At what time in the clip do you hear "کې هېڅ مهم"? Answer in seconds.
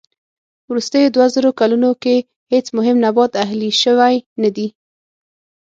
2.03-2.97